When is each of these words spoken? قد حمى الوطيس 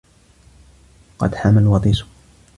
قد 1.19 1.35
حمى 1.35 1.59
الوطيس 1.59 2.03